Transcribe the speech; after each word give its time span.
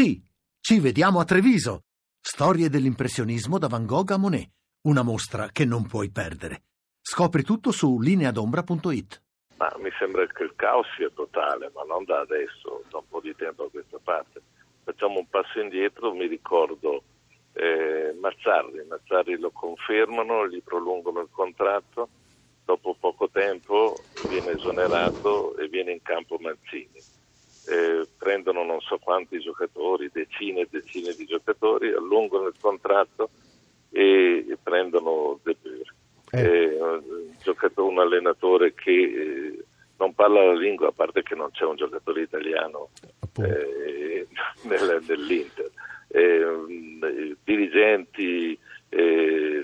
Sì, 0.00 0.18
ci 0.62 0.80
vediamo 0.80 1.20
a 1.20 1.26
Treviso. 1.26 1.82
Storie 2.18 2.70
dell'impressionismo 2.70 3.58
da 3.58 3.68
Van 3.68 3.84
Gogh 3.84 4.12
a 4.12 4.16
Monet. 4.16 4.48
Una 4.88 5.02
mostra 5.02 5.50
che 5.52 5.66
non 5.66 5.86
puoi 5.86 6.10
perdere. 6.10 6.62
Scopri 7.02 7.42
tutto 7.42 7.70
su 7.70 8.00
lineadombra.it. 8.00 9.22
Ma 9.58 9.70
mi 9.76 9.90
sembra 9.98 10.26
che 10.28 10.44
il 10.44 10.54
caos 10.56 10.86
sia 10.96 11.10
totale, 11.10 11.70
ma 11.74 11.82
non 11.82 12.04
da 12.04 12.20
adesso, 12.20 12.82
da 12.88 12.96
un 12.96 13.08
po' 13.10 13.20
di 13.20 13.36
tempo 13.36 13.64
a 13.64 13.70
questa 13.70 13.98
parte. 14.02 14.40
Facciamo 14.84 15.18
un 15.18 15.28
passo 15.28 15.60
indietro, 15.60 16.14
mi 16.14 16.26
ricordo 16.28 17.02
eh, 17.52 18.16
Mazzarri, 18.18 18.82
Mazzarri 18.88 19.38
lo 19.38 19.50
confermano, 19.50 20.48
gli 20.48 20.62
prolungano 20.62 21.20
il 21.20 21.28
contratto, 21.30 22.08
dopo 22.64 22.96
poco 22.98 23.28
tempo 23.28 23.96
viene 24.30 24.52
esonerato 24.52 25.58
e 25.58 25.68
viene 25.68 25.92
in 25.92 26.00
campo 26.00 26.38
Mancini. 26.40 27.19
Eh, 28.90 28.96
so 28.96 28.98
quanti 28.98 29.38
giocatori, 29.38 30.10
decine 30.12 30.62
e 30.62 30.68
decine 30.68 31.14
di 31.14 31.24
giocatori, 31.24 31.92
allungano 31.92 32.48
il 32.48 32.54
contratto 32.60 33.30
e, 33.90 34.44
e 34.48 34.58
prendono 34.60 35.38
De 35.42 35.56
Boer. 35.60 35.94
Eh. 36.32 36.40
Eh, 36.42 36.80
un, 36.80 37.86
un, 37.86 37.98
allenatore 37.98 38.74
che 38.74 38.90
eh, 38.90 39.64
non 39.98 40.14
parla 40.14 40.44
la 40.44 40.54
lingua, 40.54 40.88
a 40.88 40.92
parte 40.92 41.22
che 41.22 41.34
non 41.34 41.50
c'è 41.52 41.64
un 41.64 41.76
giocatore 41.76 42.22
italiano 42.22 42.88
eh, 43.38 44.26
nel, 44.62 45.02
nell'Inter. 45.06 45.70
Eh, 46.08 47.36
dirigenti 47.44 48.58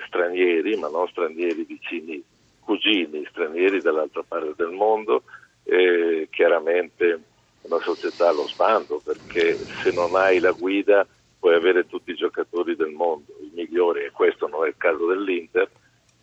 stranieri, 0.06 0.76
ma 0.76 0.88
non 0.88 1.08
stranieri 1.08 1.64
vicini, 1.64 2.22
cugini 2.60 3.26
stranieri 3.28 3.80
dall'altra 3.80 4.22
parte 4.22 4.54
del 4.56 4.70
mondo, 4.70 5.24
chiaramente 6.30 7.04
una 7.04 7.22
società 7.86 8.28
allo 8.28 8.48
sbando 8.48 9.00
perché 9.04 9.64
se 9.82 9.92
non 9.92 10.16
hai 10.16 10.40
la 10.40 10.50
guida 10.50 11.06
puoi 11.38 11.54
avere 11.54 11.86
tutti 11.86 12.10
i 12.10 12.16
giocatori 12.16 12.74
del 12.74 12.90
mondo, 12.90 13.32
i 13.40 13.50
migliori, 13.54 14.04
e 14.04 14.10
questo 14.10 14.48
non 14.48 14.64
è 14.64 14.68
il 14.68 14.74
caso 14.76 15.06
dell'Inter, 15.06 15.70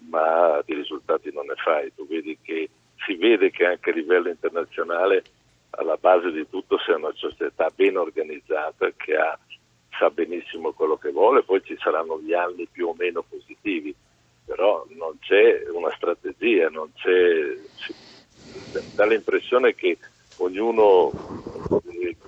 ma 0.10 0.62
di 0.66 0.74
risultati 0.74 1.32
non 1.32 1.46
ne 1.46 1.56
fai. 1.56 1.94
Tu 1.96 2.06
vedi 2.06 2.38
che 2.42 2.70
si 3.06 3.16
vede 3.16 3.50
che 3.50 3.66
anche 3.66 3.92
a 3.92 3.94
livello 3.94 4.28
internazionale 4.28 5.24
alla 5.72 5.96
base 5.96 6.32
di 6.32 6.48
tutto 6.50 6.78
sei 6.80 6.96
una 6.96 7.14
società 7.16 7.72
ben 7.74 7.98
organizzata 7.98 8.92
che 8.98 9.16
ha, 9.16 9.38
sa 9.98 10.10
benissimo 10.10 10.74
quello 10.74 10.98
che 10.98 11.12
vuole, 11.12 11.44
poi 11.44 11.64
ci 11.64 11.78
saranno 11.80 12.20
gli 12.20 12.34
anni 12.34 12.68
più 12.70 12.90
o 12.90 12.96
meno 12.98 13.24
positivi, 13.24 13.96
però 14.46 14.86
non 14.90 15.18
c'è 15.20 15.64
una 15.72 15.92
strategia, 15.96 16.70
non 16.70 16.92
c'è, 16.94 17.58
dà 18.94 19.06
l'impressione 19.06 19.74
che 19.74 19.98
ognuno 20.38 21.16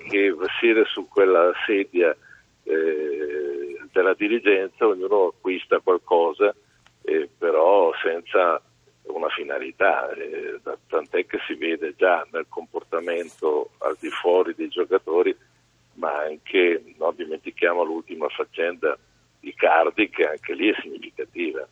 che 0.08 0.34
siede 0.60 0.84
su 0.86 1.08
quella 1.08 1.52
sedia 1.66 2.16
eh, 2.64 3.78
della 3.92 4.14
dirigenza, 4.14 4.86
ognuno 4.86 5.26
acquista 5.28 5.78
qualcosa, 5.80 6.54
eh, 7.02 7.28
però 7.38 7.92
senza 8.02 8.60
una 9.06 9.28
finalità, 9.28 10.10
eh, 10.12 10.60
tant'è 10.88 11.26
che 11.26 11.38
si 11.46 11.54
vede 11.54 11.94
già 11.96 12.26
nel 12.32 12.46
comportamento 12.48 13.70
al 13.78 13.96
di 14.00 14.08
fuori 14.10 14.54
dei 14.54 14.68
giocatori, 14.68 15.34
ma 15.94 16.12
anche, 16.18 16.82
non 16.98 17.14
dimentichiamo 17.14 17.82
l'ultima 17.84 18.28
faccenda 18.28 18.98
di 19.40 19.54
Cardi 19.54 20.10
che 20.10 20.26
anche 20.28 20.54
lì 20.54 20.70
è 20.70 20.80
significativa. 20.80 21.66